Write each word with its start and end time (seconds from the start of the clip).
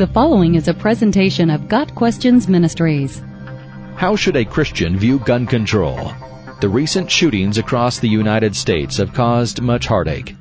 The 0.00 0.06
following 0.06 0.54
is 0.54 0.66
a 0.66 0.72
presentation 0.72 1.50
of 1.50 1.68
Got 1.68 1.94
Questions 1.94 2.48
Ministries. 2.48 3.20
How 3.96 4.16
should 4.16 4.34
a 4.34 4.46
Christian 4.46 4.96
view 4.96 5.18
gun 5.18 5.46
control? 5.46 6.14
The 6.62 6.70
recent 6.70 7.10
shootings 7.10 7.58
across 7.58 7.98
the 7.98 8.08
United 8.08 8.56
States 8.56 8.96
have 8.96 9.12
caused 9.12 9.60
much 9.60 9.86
heartache. 9.86 10.34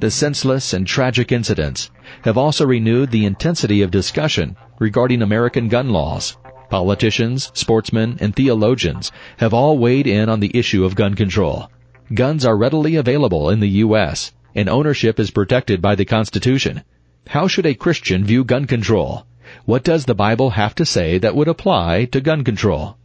The 0.00 0.10
senseless 0.10 0.72
and 0.72 0.84
tragic 0.84 1.30
incidents 1.30 1.92
have 2.22 2.36
also 2.36 2.66
renewed 2.66 3.12
the 3.12 3.24
intensity 3.24 3.82
of 3.82 3.92
discussion 3.92 4.56
regarding 4.80 5.22
American 5.22 5.68
gun 5.68 5.90
laws. 5.90 6.36
Politicians, 6.68 7.52
sportsmen, 7.54 8.16
and 8.18 8.34
theologians 8.34 9.12
have 9.36 9.54
all 9.54 9.78
weighed 9.78 10.08
in 10.08 10.28
on 10.28 10.40
the 10.40 10.50
issue 10.58 10.84
of 10.84 10.96
gun 10.96 11.14
control. 11.14 11.70
Guns 12.12 12.44
are 12.44 12.58
readily 12.58 12.96
available 12.96 13.48
in 13.50 13.60
the 13.60 13.78
U.S., 13.86 14.32
and 14.56 14.68
ownership 14.68 15.20
is 15.20 15.30
protected 15.30 15.80
by 15.80 15.94
the 15.94 16.04
Constitution. 16.04 16.82
How 17.32 17.46
should 17.46 17.66
a 17.66 17.74
Christian 17.74 18.24
view 18.24 18.42
gun 18.42 18.64
control? 18.64 19.26
What 19.66 19.84
does 19.84 20.06
the 20.06 20.14
Bible 20.14 20.48
have 20.48 20.74
to 20.76 20.86
say 20.86 21.18
that 21.18 21.36
would 21.36 21.46
apply 21.46 22.06
to 22.06 22.22
gun 22.22 22.42
control? 22.42 22.96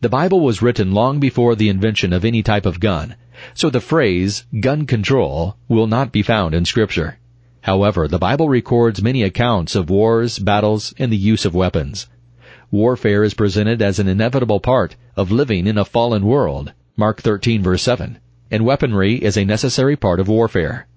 The 0.00 0.08
Bible 0.08 0.40
was 0.40 0.60
written 0.60 0.90
long 0.90 1.20
before 1.20 1.54
the 1.54 1.68
invention 1.68 2.12
of 2.12 2.24
any 2.24 2.42
type 2.42 2.66
of 2.66 2.80
gun, 2.80 3.14
so 3.54 3.70
the 3.70 3.80
phrase 3.80 4.46
gun 4.58 4.84
control 4.84 5.58
will 5.68 5.86
not 5.86 6.10
be 6.10 6.22
found 6.22 6.56
in 6.56 6.64
scripture. 6.64 7.18
However, 7.60 8.08
the 8.08 8.18
Bible 8.18 8.48
records 8.48 9.00
many 9.00 9.22
accounts 9.22 9.76
of 9.76 9.90
wars, 9.90 10.40
battles, 10.40 10.92
and 10.98 11.12
the 11.12 11.16
use 11.16 11.44
of 11.44 11.54
weapons. 11.54 12.08
Warfare 12.72 13.22
is 13.22 13.34
presented 13.34 13.80
as 13.80 14.00
an 14.00 14.08
inevitable 14.08 14.58
part 14.58 14.96
of 15.14 15.30
living 15.30 15.68
in 15.68 15.78
a 15.78 15.84
fallen 15.84 16.26
world, 16.26 16.72
Mark 16.96 17.22
13 17.22 17.62
verse 17.62 17.82
7, 17.84 18.18
and 18.50 18.64
weaponry 18.64 19.22
is 19.22 19.36
a 19.36 19.44
necessary 19.44 19.94
part 19.94 20.18
of 20.18 20.26
warfare. 20.26 20.88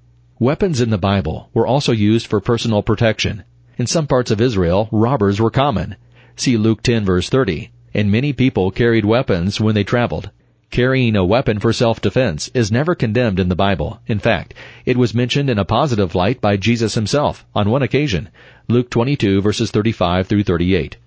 Weapons 0.41 0.81
in 0.81 0.90
the 0.90 0.98
Bible 0.98 1.52
were 1.54 1.68
also 1.68 1.91
used 1.91 2.26
for 2.26 2.41
personal 2.41 2.82
protection. 2.82 3.44
In 3.77 3.86
some 3.86 4.08
parts 4.08 4.32
of 4.32 4.41
Israel, 4.41 4.90
robbers 4.91 5.40
were 5.40 5.52
common. 5.52 5.98
See 6.35 6.57
Luke 6.57 6.82
10 6.82 7.05
verse 7.05 7.29
30. 7.29 7.70
And 7.93 8.10
many 8.10 8.34
people 8.34 8.71
carried 8.71 9.05
weapons 9.05 9.62
when 9.62 9.76
they 9.76 9.84
traveled. 9.84 10.32
Carrying 10.71 11.15
a 11.15 11.24
weapon 11.24 11.60
for 11.60 11.71
self-defense 11.71 12.49
is 12.55 12.71
never 12.71 12.96
condemned 12.96 13.40
in 13.40 13.49
the 13.49 13.55
Bible. 13.55 14.02
In 14.07 14.18
fact, 14.18 14.55
it 14.84 14.98
was 14.98 15.13
mentioned 15.13 15.48
in 15.48 15.60
a 15.60 15.63
positive 15.63 16.15
light 16.15 16.41
by 16.41 16.58
Jesus 16.58 16.96
himself 16.96 17.46
on 17.54 17.70
one 17.70 17.84
occasion. 17.84 18.30
Luke 18.68 18.90
22 18.90 19.41
verses 19.41 19.70
35 19.70 20.26
through 20.26 20.43
38. 20.43 20.98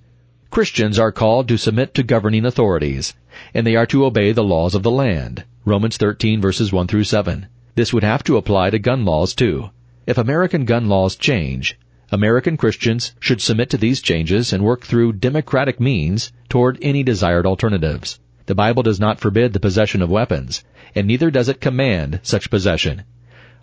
Christians 0.52 0.96
are 0.96 1.10
called 1.10 1.48
to 1.48 1.56
submit 1.56 1.92
to 1.94 2.04
governing 2.04 2.46
authorities, 2.46 3.14
and 3.52 3.66
they 3.66 3.74
are 3.74 3.86
to 3.86 4.04
obey 4.04 4.30
the 4.30 4.44
laws 4.44 4.76
of 4.76 4.84
the 4.84 4.92
land. 4.92 5.42
Romans 5.64 5.96
13 5.96 6.40
verses 6.40 6.72
1 6.72 6.86
through 6.86 7.02
7. 7.02 7.48
This 7.76 7.92
would 7.92 8.04
have 8.04 8.22
to 8.24 8.36
apply 8.36 8.70
to 8.70 8.78
gun 8.78 9.04
laws 9.04 9.34
too. 9.34 9.70
If 10.06 10.16
American 10.16 10.64
gun 10.64 10.88
laws 10.88 11.16
change, 11.16 11.76
American 12.12 12.56
Christians 12.56 13.14
should 13.18 13.40
submit 13.40 13.70
to 13.70 13.76
these 13.76 14.00
changes 14.00 14.52
and 14.52 14.62
work 14.62 14.84
through 14.84 15.14
democratic 15.14 15.80
means 15.80 16.30
toward 16.48 16.78
any 16.80 17.02
desired 17.02 17.46
alternatives. 17.46 18.20
The 18.46 18.54
Bible 18.54 18.84
does 18.84 19.00
not 19.00 19.18
forbid 19.18 19.52
the 19.52 19.58
possession 19.58 20.02
of 20.02 20.10
weapons, 20.10 20.62
and 20.94 21.08
neither 21.08 21.32
does 21.32 21.48
it 21.48 21.60
command 21.60 22.20
such 22.22 22.50
possession. 22.50 23.02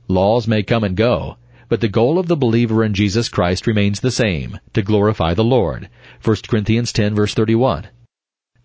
Laws 0.09 0.47
may 0.47 0.63
come 0.63 0.83
and 0.83 0.97
go, 0.97 1.37
but 1.69 1.79
the 1.79 1.87
goal 1.87 2.19
of 2.19 2.27
the 2.27 2.35
believer 2.35 2.83
in 2.83 2.93
Jesus 2.93 3.29
Christ 3.29 3.65
remains 3.65 4.01
the 4.01 4.11
same, 4.11 4.59
to 4.73 4.81
glorify 4.81 5.33
the 5.33 5.45
Lord. 5.45 5.87
1 6.21 6.37
Corinthians 6.49 6.91
10 6.91 7.15
verse 7.15 7.33
31. 7.33 7.87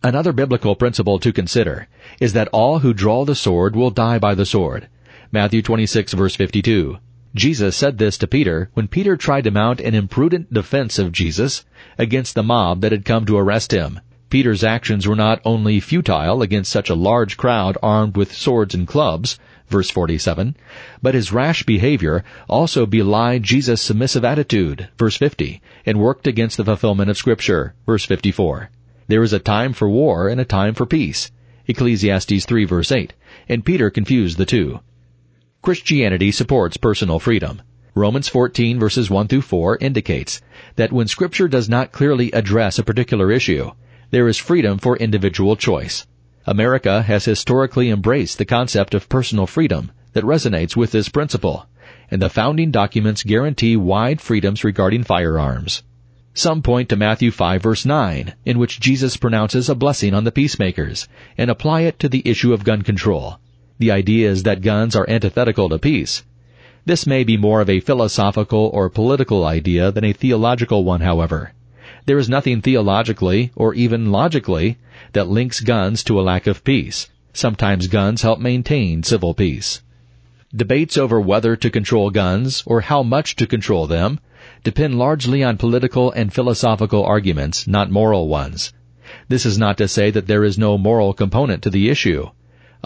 Another 0.03 0.33
biblical 0.33 0.75
principle 0.75 1.21
to 1.21 1.33
consider 1.33 1.87
is 2.19 2.33
that 2.33 2.49
all 2.49 2.81
who 2.81 2.93
draw 2.93 3.25
the 3.25 3.37
sword 3.37 3.77
will 3.77 3.91
die 3.91 4.19
by 4.19 4.35
the 4.35 4.45
sword. 4.45 4.89
Matthew 5.33 5.61
26 5.61 6.13
verse 6.13 6.37
52. 6.37 6.99
Jesus 7.35 7.77
said 7.77 7.99
this 7.99 8.17
to 8.19 8.29
Peter 8.29 8.71
when 8.75 8.87
Peter 8.87 9.17
tried 9.17 9.45
to 9.45 9.51
mount 9.51 9.81
an 9.81 9.95
imprudent 9.95 10.55
defense 10.55 10.99
of 10.99 11.11
Jesus 11.11 11.65
against 11.99 12.35
the 12.35 12.43
mob 12.43 12.81
that 12.81 12.93
had 12.93 13.05
come 13.05 13.27
to 13.27 13.37
arrest 13.37 13.73
him. 13.73 14.01
Peter's 14.31 14.63
actions 14.63 15.07
were 15.07 15.17
not 15.17 15.41
only 15.45 15.81
futile 15.81 16.43
against 16.43 16.71
such 16.71 16.89
a 16.89 16.95
large 16.95 17.37
crowd 17.37 17.77
armed 17.83 18.17
with 18.17 18.33
swords 18.33 18.75
and 18.75 18.87
clubs, 18.87 19.39
verse 19.69 19.91
47, 19.91 20.57
but 21.03 21.15
his 21.15 21.33
rash 21.33 21.65
behavior 21.65 22.23
also 22.49 22.87
belied 22.87 23.43
Jesus' 23.43 23.83
submissive 23.83 24.25
attitude, 24.25 24.89
verse 24.97 25.17
50, 25.17 25.61
and 25.85 25.99
worked 25.99 26.27
against 26.27 26.57
the 26.57 26.65
fulfillment 26.65 27.11
of 27.11 27.17
scripture, 27.17 27.75
verse 27.85 28.05
54. 28.05 28.71
There 29.09 29.23
is 29.23 29.33
a 29.33 29.41
time 29.41 29.73
for 29.73 29.89
war 29.89 30.29
and 30.29 30.41
a 30.41 30.45
time 30.45 30.75
for 30.75 30.87
peace, 30.87 31.33
Ecclesiastes 31.67 32.45
3 32.47 32.65
verse 32.65 32.93
8, 32.93 33.13
and 33.49 33.65
Peter 33.65 33.91
confused 33.91 34.39
the 34.39 34.47
two. 34.47 34.81
Christianity 35.67 36.31
supports 36.31 36.77
personal 36.77 37.19
freedom. 37.19 37.61
Romans 37.93 38.29
14 38.29 38.79
verses 38.79 39.11
1 39.11 39.27
through 39.27 39.43
4 39.43 39.79
indicates 39.79 40.41
that 40.77 40.93
when 40.93 41.09
scripture 41.09 41.49
does 41.49 41.69
not 41.69 41.91
clearly 41.91 42.31
address 42.31 42.79
a 42.79 42.85
particular 42.85 43.33
issue, 43.33 43.73
there 44.13 44.29
is 44.29 44.39
freedom 44.39 44.79
for 44.79 44.97
individual 44.97 45.57
choice. 45.57 46.07
America 46.47 47.03
has 47.03 47.25
historically 47.25 47.91
embraced 47.91 48.39
the 48.39 48.45
concept 48.45 48.95
of 48.95 49.09
personal 49.09 49.45
freedom 49.45 49.91
that 50.13 50.23
resonates 50.23 50.77
with 50.77 50.93
this 50.93 51.09
principle, 51.09 51.67
and 52.13 52.23
the 52.23 52.31
founding 52.31 52.71
documents 52.71 53.25
guarantee 53.25 53.77
wide 53.77 54.21
freedoms 54.21 54.63
regarding 54.63 55.03
firearms. 55.03 55.83
Some 56.33 56.63
point 56.63 56.89
to 56.91 56.97
Matthew 56.97 57.33
5 57.33 57.61
verse 57.61 57.85
9, 57.85 58.35
in 58.45 58.61
which 58.61 58.79
Jesus 58.79 59.17
pronounces 59.17 59.69
a 59.69 59.75
blessing 59.75 60.15
on 60.15 60.23
the 60.23 60.31
peacemakers, 60.31 61.09
and 61.37 61.51
apply 61.51 61.81
it 61.81 61.99
to 61.99 62.09
the 62.09 62.23
issue 62.25 62.53
of 62.53 62.63
gun 62.63 62.83
control. 62.83 63.41
The 63.79 63.91
idea 63.91 64.31
is 64.31 64.43
that 64.45 64.63
guns 64.63 64.97
are 64.97 65.09
antithetical 65.09 65.69
to 65.69 65.79
peace. 65.79 66.23
This 66.87 67.07
may 67.07 67.25
be 67.25 67.37
more 67.37 67.61
of 67.61 67.69
a 67.69 67.81
philosophical 67.81 68.71
or 68.73 68.89
political 68.89 69.45
idea 69.45 69.91
than 69.91 70.05
a 70.05 70.13
theological 70.13 70.85
one, 70.85 71.01
however. 71.01 71.53
There 72.07 72.19
is 72.19 72.29
nothing 72.29 72.63
theologically, 72.63 73.51
or 73.57 73.75
even 73.75 74.13
logically, 74.13 74.79
that 75.13 75.29
links 75.29 75.61
guns 75.61 76.05
to 76.05 76.19
a 76.19 76.23
lack 76.23 76.47
of 76.47 76.63
peace. 76.63 77.11
Sometimes 77.33 77.89
guns 77.89 78.23
help 78.23 78.39
maintain 78.39 79.03
civil 79.03 79.35
peace. 79.35 79.83
Debates 80.55 80.97
over 80.97 81.21
whether 81.21 81.57
to 81.57 81.69
control 81.69 82.11
guns, 82.11 82.63
or 82.65 82.81
how 82.81 83.03
much 83.03 83.37
to 83.37 83.47
control 83.47 83.87
them, 83.87 84.21
depend 84.63 84.97
largely 84.97 85.43
on 85.43 85.59
political 85.59 86.13
and 86.13 86.33
philosophical 86.33 87.05
arguments, 87.05 87.67
not 87.67 87.91
moral 87.91 88.29
ones. 88.29 88.73
This 89.29 89.45
is 89.45 89.59
not 89.59 89.77
to 89.79 89.89
say 89.89 90.11
that 90.13 90.29
there 90.29 90.45
is 90.45 90.57
no 90.57 90.79
moral 90.79 91.13
component 91.13 91.63
to 91.65 91.71
the 91.71 91.91
issue. 91.91 92.31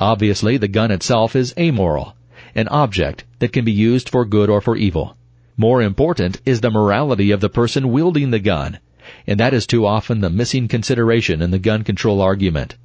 Obviously, 0.01 0.57
the 0.57 0.67
gun 0.67 0.91
itself 0.91 1.37
is 1.37 1.53
amoral, 1.59 2.17
an 2.55 2.69
object 2.69 3.25
that 3.39 3.53
can 3.53 3.67
be 3.67 3.73
used 3.73 4.09
for 4.09 4.25
good 4.25 4.49
or 4.49 4.63
for 4.63 4.75
evil. 4.75 5.15
More 5.59 5.83
important 5.83 6.41
is 6.47 6.63
the 6.63 6.71
morality 6.71 7.31
of 7.31 7.41
the 7.41 7.51
person 7.51 7.93
wielding 7.93 8.31
the 8.31 8.39
gun, 8.39 8.79
and 9.27 9.39
that 9.39 9.53
is 9.53 9.67
too 9.67 9.85
often 9.85 10.21
the 10.21 10.31
missing 10.31 10.69
consideration 10.69 11.43
in 11.43 11.51
the 11.51 11.59
gun 11.59 11.85
control 11.85 12.23
argument. 12.23 12.77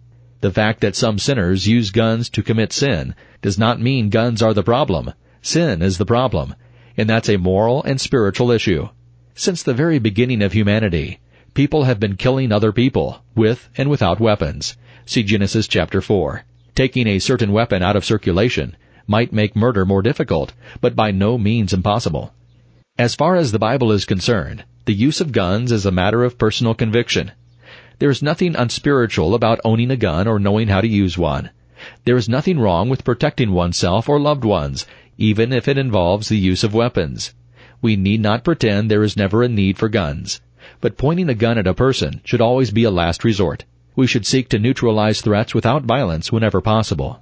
The 0.41 0.51
fact 0.51 0.81
that 0.81 0.97
some 0.97 1.17
sinners 1.17 1.65
use 1.65 1.89
guns 1.89 2.29
to 2.31 2.43
commit 2.43 2.73
sin 2.73 3.15
does 3.41 3.57
not 3.57 3.79
mean 3.79 4.09
guns 4.09 4.41
are 4.41 4.53
the 4.53 4.61
problem. 4.61 5.13
Sin 5.41 5.81
is 5.81 5.97
the 5.97 6.05
problem, 6.05 6.53
and 6.97 7.09
that's 7.09 7.29
a 7.29 7.37
moral 7.37 7.81
and 7.83 8.01
spiritual 8.01 8.51
issue. 8.51 8.89
Since 9.35 9.63
the 9.63 9.73
very 9.73 9.99
beginning 9.99 10.41
of 10.41 10.51
humanity, 10.51 11.19
people 11.53 11.85
have 11.85 11.99
been 11.99 12.17
killing 12.17 12.51
other 12.51 12.73
people, 12.73 13.23
with 13.35 13.69
and 13.77 13.89
without 13.89 14.19
weapons. 14.19 14.75
See 15.05 15.23
Genesis 15.23 15.69
chapter 15.69 16.01
4. 16.01 16.43
Taking 16.75 17.07
a 17.07 17.19
certain 17.19 17.53
weapon 17.53 17.81
out 17.81 17.95
of 17.95 18.03
circulation 18.03 18.75
might 19.07 19.31
make 19.31 19.55
murder 19.55 19.85
more 19.85 20.01
difficult, 20.01 20.51
but 20.81 20.93
by 20.93 21.09
no 21.11 21.37
means 21.37 21.71
impossible. 21.71 22.33
As 22.97 23.15
far 23.15 23.37
as 23.37 23.53
the 23.53 23.59
Bible 23.59 23.93
is 23.93 24.03
concerned, 24.03 24.65
the 24.83 24.93
use 24.93 25.21
of 25.21 25.31
guns 25.31 25.71
is 25.71 25.85
a 25.85 25.91
matter 25.91 26.25
of 26.25 26.37
personal 26.37 26.73
conviction. 26.73 27.31
There 27.99 28.09
is 28.09 28.21
nothing 28.21 28.57
unspiritual 28.57 29.33
about 29.33 29.61
owning 29.63 29.89
a 29.89 29.95
gun 29.95 30.27
or 30.27 30.37
knowing 30.37 30.67
how 30.67 30.81
to 30.81 30.87
use 30.87 31.17
one. 31.17 31.49
There 32.03 32.17
is 32.17 32.27
nothing 32.27 32.59
wrong 32.59 32.89
with 32.89 33.05
protecting 33.05 33.51
oneself 33.51 34.09
or 34.09 34.19
loved 34.19 34.43
ones, 34.43 34.85
even 35.17 35.53
if 35.53 35.69
it 35.69 35.77
involves 35.77 36.27
the 36.27 36.37
use 36.37 36.63
of 36.63 36.73
weapons. 36.73 37.33
We 37.81 37.95
need 37.95 38.19
not 38.19 38.43
pretend 38.43 38.91
there 38.91 39.03
is 39.03 39.15
never 39.15 39.43
a 39.43 39.47
need 39.47 39.77
for 39.77 39.87
guns. 39.87 40.41
But 40.81 40.97
pointing 40.97 41.29
a 41.29 41.35
gun 41.35 41.57
at 41.57 41.67
a 41.67 41.73
person 41.73 42.19
should 42.25 42.41
always 42.41 42.71
be 42.71 42.83
a 42.83 42.91
last 42.91 43.23
resort. 43.23 43.63
We 43.95 44.07
should 44.07 44.25
seek 44.25 44.49
to 44.49 44.59
neutralize 44.59 45.21
threats 45.21 45.53
without 45.55 45.83
violence 45.83 46.31
whenever 46.31 46.61
possible. 46.61 47.21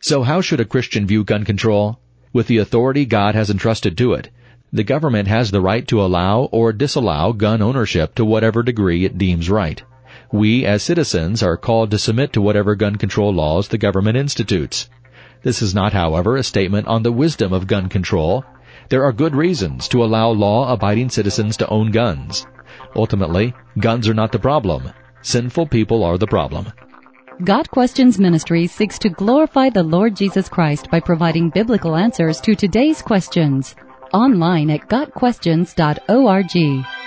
So 0.00 0.22
how 0.22 0.40
should 0.40 0.60
a 0.60 0.64
Christian 0.64 1.06
view 1.06 1.24
gun 1.24 1.44
control? 1.44 2.00
With 2.32 2.46
the 2.46 2.58
authority 2.58 3.04
God 3.04 3.34
has 3.34 3.50
entrusted 3.50 3.96
to 3.98 4.14
it, 4.14 4.30
the 4.72 4.82
government 4.82 5.28
has 5.28 5.50
the 5.50 5.60
right 5.60 5.86
to 5.88 6.02
allow 6.02 6.44
or 6.50 6.72
disallow 6.72 7.32
gun 7.32 7.62
ownership 7.62 8.14
to 8.16 8.24
whatever 8.24 8.62
degree 8.62 9.04
it 9.04 9.18
deems 9.18 9.48
right. 9.48 9.82
We, 10.32 10.66
as 10.66 10.82
citizens, 10.82 11.42
are 11.42 11.56
called 11.56 11.90
to 11.92 11.98
submit 11.98 12.32
to 12.32 12.42
whatever 12.42 12.74
gun 12.74 12.96
control 12.96 13.32
laws 13.32 13.68
the 13.68 13.78
government 13.78 14.16
institutes. 14.16 14.90
This 15.42 15.62
is 15.62 15.74
not, 15.74 15.92
however, 15.92 16.36
a 16.36 16.42
statement 16.42 16.88
on 16.88 17.02
the 17.02 17.12
wisdom 17.12 17.52
of 17.52 17.66
gun 17.66 17.88
control. 17.88 18.44
There 18.88 19.04
are 19.04 19.12
good 19.12 19.36
reasons 19.36 19.86
to 19.88 20.02
allow 20.02 20.30
law-abiding 20.30 21.10
citizens 21.10 21.56
to 21.58 21.68
own 21.68 21.90
guns. 21.90 22.46
Ultimately, 22.96 23.54
guns 23.78 24.08
are 24.08 24.14
not 24.14 24.32
the 24.32 24.38
problem. 24.38 24.90
Sinful 25.24 25.68
people 25.68 26.04
are 26.04 26.18
the 26.18 26.26
problem. 26.26 26.70
Got 27.44 27.70
Questions 27.70 28.18
Ministry 28.18 28.66
seeks 28.66 28.98
to 28.98 29.08
glorify 29.08 29.70
the 29.70 29.82
Lord 29.82 30.14
Jesus 30.14 30.50
Christ 30.50 30.90
by 30.90 31.00
providing 31.00 31.48
biblical 31.48 31.96
answers 31.96 32.42
to 32.42 32.54
today's 32.54 33.00
questions. 33.00 33.74
Online 34.12 34.70
at 34.70 34.86
GotQuestions.org. 34.88 37.03